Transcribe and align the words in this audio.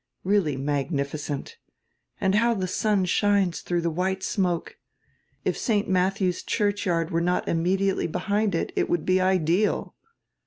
Really 0.23 0.57
magnificent! 0.57 1.57
And 2.19 2.33
how 2.33 2.55
die 2.55 2.65
sun 2.65 3.05
shines 3.05 3.61
dirough 3.61 3.83
die 3.83 3.87
white 3.89 4.23
smoke! 4.23 4.77
If 5.45 5.55
St. 5.55 5.87
Matdiew's 5.87 6.41
Church 6.41 6.87
yard 6.87 7.11
were 7.11 7.21
not 7.21 7.47
immediately 7.47 8.07
behind 8.07 8.55
it 8.55 8.71
it 8.75 8.89
would 8.89 9.05
be 9.05 9.21
ideal." 9.21 9.93